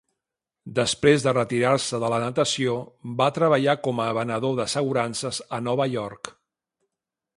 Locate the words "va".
3.19-3.27